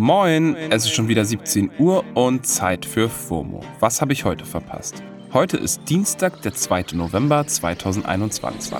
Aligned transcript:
Moin, 0.00 0.56
es 0.56 0.86
ist 0.86 0.94
schon 0.94 1.08
wieder 1.08 1.26
17 1.26 1.72
Uhr 1.78 2.02
und 2.14 2.46
Zeit 2.46 2.86
für 2.86 3.10
FOMO. 3.10 3.60
Was 3.80 4.00
habe 4.00 4.14
ich 4.14 4.24
heute 4.24 4.46
verpasst? 4.46 5.02
Heute 5.34 5.58
ist 5.58 5.90
Dienstag, 5.90 6.40
der 6.40 6.54
2. 6.54 6.94
November 6.94 7.46
2021. 7.46 8.72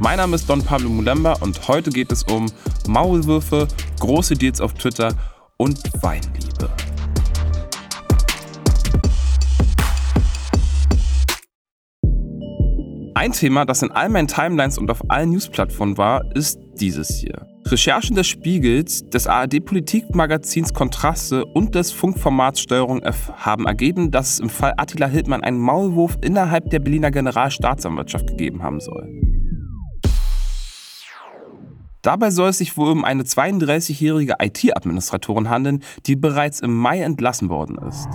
Mein 0.00 0.16
Name 0.16 0.34
ist 0.34 0.48
Don 0.48 0.64
Pablo 0.64 0.88
Mulemba 0.88 1.34
und 1.42 1.68
heute 1.68 1.90
geht 1.90 2.10
es 2.10 2.22
um 2.22 2.46
Maulwürfe, 2.88 3.68
große 4.00 4.32
Deals 4.32 4.62
auf 4.62 4.72
Twitter 4.72 5.14
und 5.58 5.78
Weinliebe. 6.02 6.70
Ein 13.14 13.32
Thema, 13.32 13.66
das 13.66 13.82
in 13.82 13.90
all 13.90 14.08
meinen 14.08 14.26
Timelines 14.26 14.78
und 14.78 14.90
auf 14.90 15.10
allen 15.10 15.30
Newsplattformen 15.30 15.98
war, 15.98 16.34
ist 16.34 16.61
dieses 16.80 17.08
hier. 17.08 17.46
Recherchen 17.66 18.16
des 18.16 18.26
Spiegels, 18.26 19.08
des 19.08 19.26
ARD-Politikmagazins 19.26 20.74
Kontraste 20.74 21.44
und 21.44 21.74
des 21.74 21.92
Funkformats 21.92 22.60
Steuerung 22.60 23.02
F 23.02 23.32
haben 23.36 23.66
ergeben, 23.66 24.10
dass 24.10 24.34
es 24.34 24.40
im 24.40 24.50
Fall 24.50 24.74
Attila 24.76 25.06
Hildmann 25.06 25.42
einen 25.42 25.58
Maulwurf 25.58 26.18
innerhalb 26.22 26.70
der 26.70 26.80
Berliner 26.80 27.10
Generalstaatsanwaltschaft 27.10 28.26
gegeben 28.26 28.62
haben 28.62 28.80
soll. 28.80 29.08
Dabei 32.02 32.32
soll 32.32 32.48
es 32.50 32.58
sich 32.58 32.76
wohl 32.76 32.90
um 32.90 33.04
eine 33.04 33.22
32-jährige 33.22 34.34
IT-Administratorin 34.42 35.48
handeln, 35.48 35.84
die 36.06 36.16
bereits 36.16 36.58
im 36.58 36.74
Mai 36.74 37.00
entlassen 37.00 37.48
worden 37.48 37.78
ist. 37.88 38.08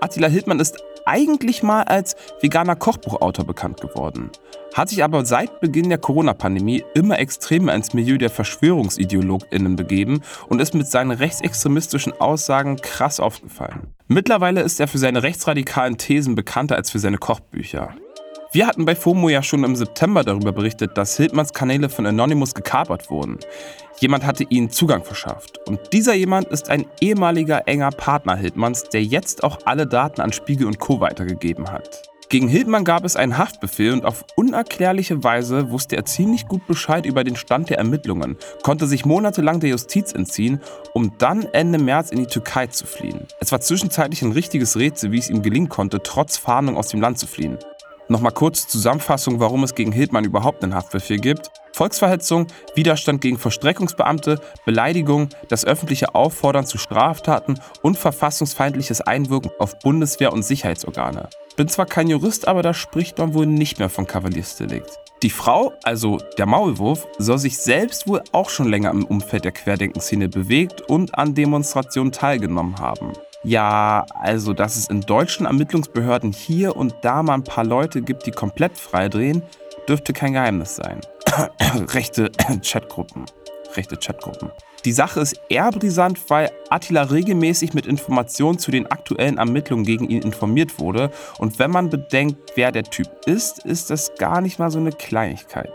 Attila 0.00 0.28
Hildmann 0.28 0.58
ist 0.58 0.82
eigentlich 1.06 1.62
mal 1.62 1.82
als 1.82 2.16
veganer 2.40 2.76
Kochbuchautor 2.76 3.44
bekannt 3.44 3.80
geworden, 3.80 4.30
hat 4.74 4.88
sich 4.88 5.02
aber 5.02 5.24
seit 5.24 5.60
Beginn 5.60 5.88
der 5.88 5.98
Corona-Pandemie 5.98 6.84
immer 6.94 7.18
extremer 7.18 7.74
ins 7.74 7.92
Milieu 7.94 8.18
der 8.18 8.30
VerschwörungsideologInnen 8.30 9.76
begeben 9.76 10.22
und 10.48 10.60
ist 10.60 10.74
mit 10.74 10.86
seinen 10.86 11.10
rechtsextremistischen 11.10 12.12
Aussagen 12.20 12.76
krass 12.76 13.20
aufgefallen. 13.20 13.94
Mittlerweile 14.08 14.62
ist 14.62 14.80
er 14.80 14.88
für 14.88 14.98
seine 14.98 15.22
rechtsradikalen 15.22 15.98
Thesen 15.98 16.34
bekannter 16.34 16.76
als 16.76 16.90
für 16.90 16.98
seine 16.98 17.18
Kochbücher. 17.18 17.94
Wir 18.52 18.66
hatten 18.66 18.84
bei 18.84 18.96
FOMO 18.96 19.28
ja 19.28 19.44
schon 19.44 19.62
im 19.62 19.76
September 19.76 20.24
darüber 20.24 20.50
berichtet, 20.50 20.98
dass 20.98 21.16
Hildmanns 21.16 21.52
Kanäle 21.52 21.88
von 21.88 22.04
Anonymous 22.04 22.52
gekapert 22.52 23.08
wurden. 23.08 23.38
Jemand 24.00 24.26
hatte 24.26 24.42
ihnen 24.42 24.70
Zugang 24.70 25.04
verschafft. 25.04 25.60
Und 25.68 25.78
dieser 25.92 26.14
jemand 26.14 26.48
ist 26.48 26.68
ein 26.68 26.86
ehemaliger 27.00 27.68
enger 27.68 27.90
Partner 27.90 28.34
Hildmanns, 28.34 28.88
der 28.92 29.04
jetzt 29.04 29.44
auch 29.44 29.58
alle 29.66 29.86
Daten 29.86 30.20
an 30.20 30.32
Spiegel 30.32 30.66
und 30.66 30.80
Co. 30.80 30.98
weitergegeben 30.98 31.70
hat. 31.70 32.02
Gegen 32.28 32.48
Hildmann 32.48 32.84
gab 32.84 33.04
es 33.04 33.14
einen 33.14 33.38
Haftbefehl 33.38 33.92
und 33.92 34.04
auf 34.04 34.24
unerklärliche 34.34 35.22
Weise 35.22 35.70
wusste 35.70 35.94
er 35.94 36.04
ziemlich 36.04 36.48
gut 36.48 36.66
Bescheid 36.66 37.06
über 37.06 37.22
den 37.22 37.36
Stand 37.36 37.70
der 37.70 37.78
Ermittlungen, 37.78 38.36
konnte 38.64 38.88
sich 38.88 39.04
monatelang 39.04 39.60
der 39.60 39.70
Justiz 39.70 40.12
entziehen, 40.12 40.60
um 40.92 41.12
dann 41.18 41.44
Ende 41.52 41.78
März 41.78 42.10
in 42.10 42.18
die 42.18 42.26
Türkei 42.26 42.66
zu 42.66 42.84
fliehen. 42.84 43.28
Es 43.38 43.52
war 43.52 43.60
zwischenzeitlich 43.60 44.22
ein 44.22 44.32
richtiges 44.32 44.76
Rätsel, 44.76 45.12
wie 45.12 45.18
es 45.18 45.30
ihm 45.30 45.42
gelingen 45.42 45.68
konnte, 45.68 46.02
trotz 46.02 46.36
Fahndung 46.36 46.76
aus 46.76 46.88
dem 46.88 47.00
Land 47.00 47.18
zu 47.18 47.28
fliehen. 47.28 47.58
Nochmal 48.10 48.32
kurz 48.32 48.66
Zusammenfassung, 48.66 49.38
warum 49.38 49.62
es 49.62 49.76
gegen 49.76 49.92
Hildmann 49.92 50.24
überhaupt 50.24 50.64
einen 50.64 50.74
Haftbefehl 50.74 51.18
gibt. 51.18 51.52
Volksverhetzung, 51.72 52.48
Widerstand 52.74 53.20
gegen 53.20 53.38
Verstreckungsbeamte, 53.38 54.40
Beleidigung, 54.66 55.28
das 55.46 55.64
öffentliche 55.64 56.12
Auffordern 56.16 56.66
zu 56.66 56.76
Straftaten 56.76 57.60
und 57.82 57.96
verfassungsfeindliches 57.96 59.00
Einwirken 59.00 59.52
auf 59.60 59.78
Bundeswehr 59.78 60.32
und 60.32 60.42
Sicherheitsorgane. 60.42 61.28
Bin 61.54 61.68
zwar 61.68 61.86
kein 61.86 62.08
Jurist, 62.08 62.48
aber 62.48 62.62
da 62.62 62.74
spricht 62.74 63.18
man 63.18 63.32
wohl 63.32 63.46
nicht 63.46 63.78
mehr 63.78 63.88
von 63.88 64.08
Kavaliersdelikt. 64.08 64.90
Die 65.22 65.30
Frau, 65.30 65.72
also 65.84 66.18
der 66.36 66.46
Maulwurf, 66.46 67.06
soll 67.18 67.38
sich 67.38 67.58
selbst 67.58 68.08
wohl 68.08 68.22
auch 68.32 68.50
schon 68.50 68.68
länger 68.68 68.90
im 68.90 69.04
Umfeld 69.04 69.44
der 69.44 69.52
Querdenkenszene 69.52 70.28
bewegt 70.28 70.82
und 70.82 71.16
an 71.16 71.36
Demonstrationen 71.36 72.10
teilgenommen 72.10 72.80
haben. 72.80 73.12
Ja, 73.42 74.04
also, 74.14 74.52
dass 74.52 74.76
es 74.76 74.88
in 74.88 75.00
deutschen 75.00 75.46
Ermittlungsbehörden 75.46 76.32
hier 76.32 76.76
und 76.76 76.94
da 77.02 77.22
mal 77.22 77.34
ein 77.34 77.44
paar 77.44 77.64
Leute 77.64 78.02
gibt, 78.02 78.26
die 78.26 78.32
komplett 78.32 78.76
freidrehen, 78.76 79.42
dürfte 79.88 80.12
kein 80.12 80.34
Geheimnis 80.34 80.76
sein. 80.76 81.00
Rechte 81.94 82.30
Chatgruppen. 82.62 83.24
Rechte 83.76 83.96
Chatgruppen. 83.96 84.50
Die 84.84 84.92
Sache 84.92 85.20
ist 85.20 85.40
eher 85.48 85.70
brisant, 85.70 86.18
weil 86.28 86.50
Attila 86.68 87.02
regelmäßig 87.02 87.72
mit 87.72 87.86
Informationen 87.86 88.58
zu 88.58 88.70
den 88.70 88.86
aktuellen 88.86 89.38
Ermittlungen 89.38 89.84
gegen 89.84 90.08
ihn 90.08 90.22
informiert 90.22 90.78
wurde. 90.78 91.10
Und 91.38 91.58
wenn 91.58 91.70
man 91.70 91.88
bedenkt, 91.88 92.52
wer 92.56 92.72
der 92.72 92.84
Typ 92.84 93.08
ist, 93.26 93.64
ist 93.64 93.90
das 93.90 94.14
gar 94.18 94.40
nicht 94.40 94.58
mal 94.58 94.70
so 94.70 94.78
eine 94.78 94.92
Kleinigkeit. 94.92 95.72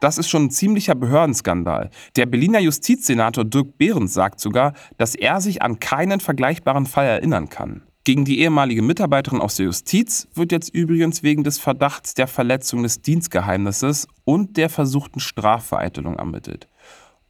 Das 0.00 0.16
ist 0.16 0.30
schon 0.30 0.44
ein 0.44 0.50
ziemlicher 0.50 0.94
Behördenskandal. 0.94 1.90
Der 2.16 2.24
Berliner 2.24 2.58
Justizsenator 2.58 3.44
Dirk 3.44 3.76
Behrens 3.76 4.14
sagt 4.14 4.40
sogar, 4.40 4.72
dass 4.96 5.14
er 5.14 5.42
sich 5.42 5.60
an 5.60 5.78
keinen 5.78 6.20
vergleichbaren 6.20 6.86
Fall 6.86 7.06
erinnern 7.06 7.50
kann. 7.50 7.82
Gegen 8.04 8.24
die 8.24 8.40
ehemalige 8.40 8.80
Mitarbeiterin 8.80 9.42
aus 9.42 9.56
der 9.56 9.66
Justiz 9.66 10.26
wird 10.34 10.52
jetzt 10.52 10.70
übrigens 10.74 11.22
wegen 11.22 11.44
des 11.44 11.58
Verdachts 11.58 12.14
der 12.14 12.26
Verletzung 12.26 12.82
des 12.82 13.02
Dienstgeheimnisses 13.02 14.08
und 14.24 14.56
der 14.56 14.70
versuchten 14.70 15.20
Strafvereitelung 15.20 16.16
ermittelt. 16.16 16.66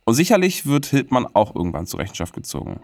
Und 0.05 0.15
sicherlich 0.15 0.67
wird 0.67 0.87
Hildmann 0.87 1.27
auch 1.27 1.57
irgendwann 1.57 1.87
zur 1.87 1.99
Rechenschaft 1.99 2.35
gezogen. 2.35 2.79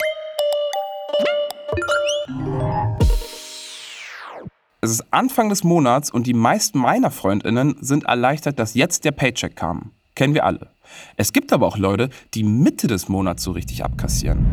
Es 4.87 4.93
ist 4.93 5.07
Anfang 5.13 5.49
des 5.49 5.65
Monats 5.65 6.13
und 6.13 6.29
die 6.29 6.33
meisten 6.33 6.79
meiner 6.79 7.11
Freundinnen 7.11 7.75
sind 7.81 8.05
erleichtert, 8.05 8.61
dass 8.61 8.75
jetzt 8.75 9.05
der 9.05 9.11
Paycheck 9.11 9.57
kam. 9.57 9.91
Kennen 10.15 10.33
wir 10.33 10.45
alle. 10.45 10.71
Es 11.17 11.33
gibt 11.33 11.53
aber 11.53 11.67
auch 11.67 11.77
Leute, 11.77 12.09
die 12.35 12.45
Mitte 12.45 12.87
des 12.87 13.09
Monats 13.09 13.43
so 13.43 13.51
richtig 13.51 13.85
abkassieren. 13.85 14.47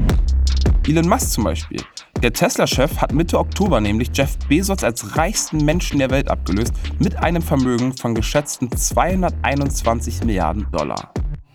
Elon 0.88 1.08
Musk 1.08 1.34
zum 1.34 1.44
Beispiel. 1.44 1.80
Der 2.24 2.34
Tesla-Chef 2.34 2.98
hat 2.98 3.14
Mitte 3.14 3.38
Oktober 3.38 3.80
nämlich 3.80 4.10
Jeff 4.12 4.36
Bezos 4.50 4.84
als 4.84 5.16
reichsten 5.18 5.64
Menschen 5.64 6.00
der 6.00 6.10
Welt 6.10 6.32
abgelöst 6.32 6.74
mit 6.98 7.16
einem 7.18 7.44
Vermögen 7.44 7.96
von 7.96 8.16
geschätzten 8.16 8.76
221 8.76 10.24
Milliarden 10.24 10.66
Dollar. 10.72 11.14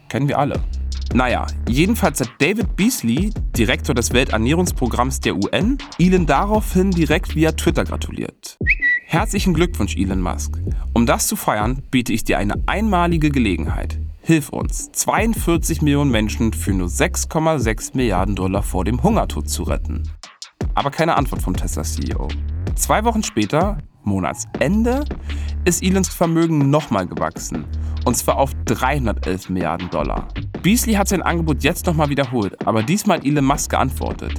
Kennen 0.08 0.28
wir 0.28 0.38
alle. 0.38 0.62
Naja, 1.14 1.46
jedenfalls 1.66 2.20
hat 2.20 2.30
David 2.38 2.76
Beasley, 2.76 3.30
Direktor 3.56 3.94
des 3.94 4.12
Welternährungsprogramms 4.12 5.20
der 5.20 5.36
UN, 5.36 5.78
Elon 5.98 6.26
daraufhin 6.26 6.90
direkt 6.90 7.34
via 7.34 7.52
Twitter 7.52 7.84
gratuliert. 7.84 8.58
Herzlichen 9.06 9.54
Glückwunsch, 9.54 9.96
Elon 9.96 10.20
Musk. 10.20 10.58
Um 10.92 11.06
das 11.06 11.26
zu 11.26 11.34
feiern, 11.34 11.82
biete 11.90 12.12
ich 12.12 12.24
dir 12.24 12.36
eine 12.36 12.62
einmalige 12.66 13.30
Gelegenheit. 13.30 13.98
Hilf 14.20 14.50
uns, 14.50 14.92
42 14.92 15.80
Millionen 15.80 16.10
Menschen 16.10 16.52
für 16.52 16.74
nur 16.74 16.88
6,6 16.88 17.96
Milliarden 17.96 18.34
Dollar 18.34 18.62
vor 18.62 18.84
dem 18.84 19.02
Hungertod 19.02 19.48
zu 19.48 19.62
retten. 19.62 20.02
Aber 20.74 20.90
keine 20.90 21.16
Antwort 21.16 21.40
vom 21.40 21.56
Tesla-CEO. 21.56 22.28
Zwei 22.74 23.04
Wochen 23.04 23.22
später, 23.22 23.78
Monatsende, 24.04 25.04
ist 25.68 25.82
Elons 25.82 26.08
Vermögen 26.08 26.70
nochmal 26.70 27.06
gewachsen. 27.06 27.66
Und 28.06 28.16
zwar 28.16 28.38
auf 28.38 28.52
311 28.64 29.50
Milliarden 29.50 29.90
Dollar. 29.90 30.28
Beasley 30.62 30.94
hat 30.94 31.08
sein 31.08 31.20
Angebot 31.20 31.62
jetzt 31.62 31.84
nochmal 31.84 32.08
wiederholt, 32.08 32.56
aber 32.66 32.82
diesmal 32.82 33.24
Elon 33.24 33.44
Musk 33.44 33.70
geantwortet. 33.70 34.32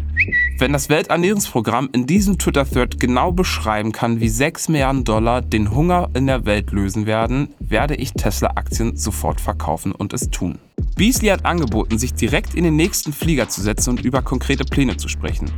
Wenn 0.57 0.73
das 0.73 0.89
Welternährungsprogramm 0.89 1.89
in 1.93 2.07
diesem 2.07 2.39
Twitter-Thread 2.39 2.99
genau 2.99 3.31
beschreiben 3.31 3.91
kann, 3.91 4.19
wie 4.19 4.27
6 4.27 4.69
Milliarden 4.69 5.03
Dollar 5.03 5.43
den 5.43 5.69
Hunger 5.69 6.09
in 6.15 6.25
der 6.25 6.45
Welt 6.45 6.71
lösen 6.71 7.05
werden, 7.05 7.49
werde 7.59 7.95
ich 7.95 8.13
Tesla-Aktien 8.13 8.97
sofort 8.97 9.39
verkaufen 9.39 9.91
und 9.91 10.13
es 10.13 10.31
tun. 10.31 10.57
Beasley 10.95 11.29
hat 11.29 11.45
angeboten, 11.45 11.99
sich 11.99 12.15
direkt 12.15 12.55
in 12.55 12.63
den 12.63 12.75
nächsten 12.75 13.13
Flieger 13.13 13.47
zu 13.47 13.61
setzen 13.61 13.91
und 13.91 14.01
über 14.01 14.23
konkrete 14.23 14.65
Pläne 14.65 14.97
zu 14.97 15.07
sprechen. 15.07 15.49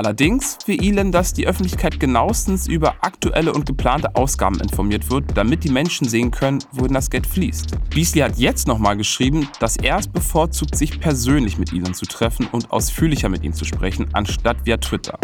Allerdings 0.00 0.56
will 0.64 0.82
Elon, 0.82 1.12
dass 1.12 1.34
die 1.34 1.46
Öffentlichkeit 1.46 2.00
genauestens 2.00 2.66
über 2.66 2.94
aktuelle 3.02 3.52
und 3.52 3.66
geplante 3.66 4.16
Ausgaben 4.16 4.58
informiert 4.58 5.10
wird, 5.10 5.36
damit 5.36 5.62
die 5.62 5.68
Menschen 5.68 6.08
sehen 6.08 6.30
können, 6.30 6.60
wohin 6.72 6.94
das 6.94 7.10
Geld 7.10 7.26
fließt. 7.26 7.76
Beasley 7.90 8.22
hat 8.22 8.38
jetzt 8.38 8.66
nochmal 8.66 8.96
geschrieben, 8.96 9.46
dass 9.58 9.76
er 9.76 9.98
es 9.98 10.08
bevorzugt, 10.08 10.74
sich 10.74 11.00
persönlich 11.00 11.58
mit 11.58 11.74
Elon 11.74 11.92
zu 11.92 12.06
treffen 12.06 12.48
und 12.50 12.70
ausführlicher 12.70 13.28
mit 13.28 13.44
ihm 13.44 13.52
zu 13.52 13.66
sprechen, 13.66 14.08
anstatt 14.14 14.64
via 14.64 14.78
Twitter. 14.78 15.18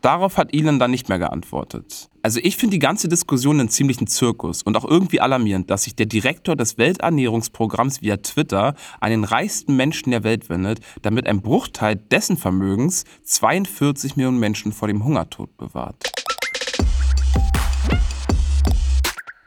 Darauf 0.00 0.36
hat 0.36 0.54
Elon 0.54 0.78
dann 0.78 0.92
nicht 0.92 1.08
mehr 1.08 1.18
geantwortet. 1.18 2.08
Also 2.22 2.38
ich 2.40 2.56
finde 2.56 2.74
die 2.74 2.78
ganze 2.78 3.08
Diskussion 3.08 3.58
einen 3.58 3.68
ziemlichen 3.68 4.06
Zirkus 4.06 4.62
und 4.62 4.76
auch 4.76 4.84
irgendwie 4.84 5.20
alarmierend, 5.20 5.70
dass 5.70 5.84
sich 5.84 5.96
der 5.96 6.06
Direktor 6.06 6.54
des 6.54 6.78
Welternährungsprogramms 6.78 8.00
via 8.00 8.18
Twitter 8.18 8.74
an 9.00 9.10
den 9.10 9.24
reichsten 9.24 9.74
Menschen 9.74 10.12
der 10.12 10.22
Welt 10.22 10.48
wendet, 10.48 10.80
damit 11.02 11.26
ein 11.26 11.42
Bruchteil 11.42 11.96
dessen 11.96 12.36
Vermögens 12.36 13.04
42 13.24 14.16
Millionen 14.16 14.38
Menschen 14.38 14.72
vor 14.72 14.86
dem 14.86 15.04
Hungertod 15.04 15.56
bewahrt. 15.56 16.12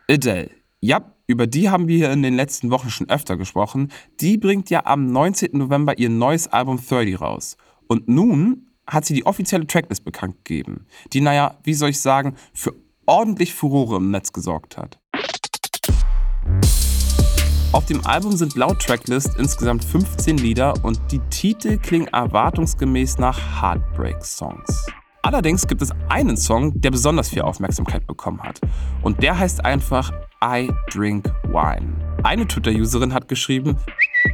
Adele. 0.09 0.49
Ja, 0.81 1.13
über 1.27 1.47
die 1.47 1.69
haben 1.69 1.87
wir 1.87 1.95
hier 1.95 2.11
in 2.11 2.23
den 2.23 2.33
letzten 2.33 2.71
Wochen 2.71 2.89
schon 2.89 3.09
öfter 3.09 3.37
gesprochen. 3.37 3.89
Die 4.19 4.37
bringt 4.37 4.69
ja 4.69 4.85
am 4.85 5.05
19. 5.05 5.51
November 5.57 5.97
ihr 5.97 6.09
neues 6.09 6.47
Album 6.47 6.77
30 6.77 7.21
raus. 7.21 7.55
Und 7.87 8.09
nun 8.09 8.70
hat 8.91 9.05
sie 9.05 9.13
die 9.13 9.25
offizielle 9.25 9.65
Tracklist 9.65 10.03
bekannt 10.03 10.43
gegeben, 10.43 10.85
die, 11.13 11.21
naja, 11.21 11.57
wie 11.63 11.73
soll 11.73 11.89
ich 11.89 12.01
sagen, 12.01 12.35
für 12.53 12.73
ordentlich 13.05 13.53
Furore 13.53 13.95
im 13.95 14.11
Netz 14.11 14.33
gesorgt 14.33 14.77
hat. 14.77 14.99
Auf 17.71 17.85
dem 17.85 18.05
Album 18.05 18.35
sind 18.35 18.55
laut 18.55 18.79
Tracklist 18.81 19.31
insgesamt 19.39 19.85
15 19.85 20.37
Lieder 20.37 20.73
und 20.83 20.99
die 21.09 21.21
Titel 21.29 21.77
klingen 21.77 22.07
erwartungsgemäß 22.07 23.17
nach 23.17 23.61
Heartbreak-Songs. 23.61 24.87
Allerdings 25.23 25.65
gibt 25.67 25.81
es 25.81 25.91
einen 26.09 26.35
Song, 26.35 26.81
der 26.81 26.91
besonders 26.91 27.29
viel 27.29 27.43
Aufmerksamkeit 27.43 28.05
bekommen 28.07 28.41
hat. 28.41 28.59
Und 29.03 29.23
der 29.23 29.37
heißt 29.37 29.63
einfach 29.63 30.11
I 30.43 30.69
Drink 30.91 31.31
Wine. 31.43 31.93
Eine 32.23 32.47
Twitter-Userin 32.47 33.13
hat 33.13 33.27
geschrieben, 33.27 33.77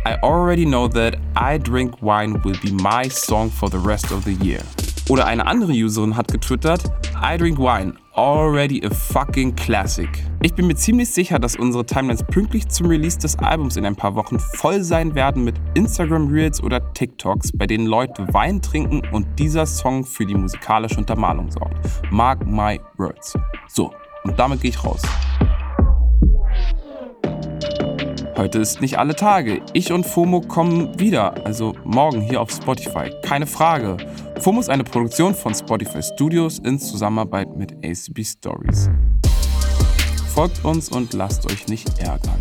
I 0.08 0.16
already 0.24 0.64
know 0.64 0.88
that 0.88 1.18
I 1.36 1.58
Drink 1.58 2.02
Wine 2.02 2.42
will 2.42 2.56
be 2.64 2.72
my 2.72 3.10
song 3.10 3.52
for 3.52 3.70
the 3.70 3.78
rest 3.78 4.10
of 4.14 4.24
the 4.24 4.36
year. 4.42 4.62
Oder 5.10 5.26
eine 5.26 5.46
andere 5.46 5.74
Userin 5.74 6.16
hat 6.16 6.30
getwittert, 6.30 6.90
I 7.22 7.36
Drink 7.38 7.58
Wine, 7.60 7.94
already 8.16 8.82
a 8.86 8.90
fucking 8.90 9.54
classic. 9.58 10.08
Ich 10.42 10.54
bin 10.54 10.68
mir 10.68 10.76
ziemlich 10.76 11.10
sicher, 11.10 11.40
dass 11.40 11.58
unsere 11.58 11.86
Timelines 11.86 12.24
pünktlich 12.24 12.70
zum 12.70 12.88
Release 12.88 13.20
des 13.20 13.38
Albums 13.40 13.76
in 13.76 13.86
ein 13.86 13.98
paar 13.98 14.16
Wochen 14.16 14.40
voll 14.40 14.82
sein 14.82 15.14
werden 15.14 15.44
mit 15.44 15.56
Instagram 15.74 16.30
Reels 16.30 16.64
oder 16.64 16.94
TikToks, 16.94 17.58
bei 17.58 17.68
denen 17.68 17.86
Leute 17.86 18.34
Wein 18.34 18.62
trinken 18.62 19.02
und 19.12 19.28
dieser 19.38 19.66
Song 19.66 20.06
für 20.06 20.26
die 20.26 20.36
musikalische 20.36 21.00
Untermalung 21.00 21.52
sorgt. 21.52 21.76
Mark 22.12 22.48
my 22.48 22.80
words. 22.96 23.38
So, 23.68 23.92
und 24.24 24.40
damit 24.40 24.62
gehe 24.62 24.70
ich 24.70 24.82
raus. 24.82 25.02
Heute 28.38 28.60
ist 28.60 28.82
nicht 28.82 29.00
alle 29.00 29.16
Tage. 29.16 29.64
Ich 29.74 29.92
und 29.92 30.06
FOMO 30.06 30.42
kommen 30.42 31.00
wieder, 31.00 31.44
also 31.44 31.74
morgen 31.84 32.22
hier 32.22 32.40
auf 32.40 32.52
Spotify. 32.52 33.10
Keine 33.24 33.48
Frage. 33.48 33.98
FOMO 34.40 34.60
ist 34.60 34.70
eine 34.70 34.84
Produktion 34.84 35.34
von 35.34 35.56
Spotify 35.56 36.04
Studios 36.04 36.60
in 36.60 36.78
Zusammenarbeit 36.78 37.58
mit 37.58 37.72
ACB 37.84 38.24
Stories. 38.24 38.92
Folgt 40.36 40.64
uns 40.64 40.90
und 40.90 41.14
lasst 41.14 41.52
euch 41.52 41.68
nicht 41.68 41.98
ärgern. 41.98 42.38